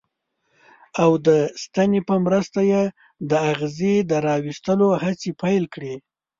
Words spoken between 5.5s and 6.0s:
کړې.